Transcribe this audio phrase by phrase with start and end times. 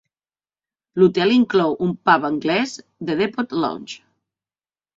[1.01, 2.75] L'hotel inclou un pub anglès,
[3.11, 4.05] The Depot Lounge.